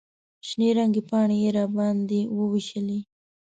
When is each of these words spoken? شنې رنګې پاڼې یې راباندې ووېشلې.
شنې 0.47 0.69
رنګې 0.77 1.01
پاڼې 1.09 1.35
یې 1.43 1.49
راباندې 1.57 2.21
ووېشلې. 2.37 2.99